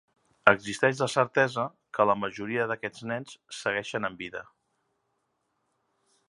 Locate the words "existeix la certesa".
0.51-1.65